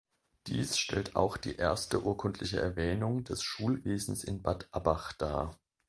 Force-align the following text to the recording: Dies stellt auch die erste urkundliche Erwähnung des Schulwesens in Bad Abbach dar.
Dies 0.47 0.79
stellt 0.79 1.15
auch 1.15 1.37
die 1.37 1.57
erste 1.57 2.01
urkundliche 2.01 2.59
Erwähnung 2.59 3.23
des 3.23 3.43
Schulwesens 3.43 4.23
in 4.23 4.41
Bad 4.41 4.67
Abbach 4.71 5.13
dar. 5.13 5.59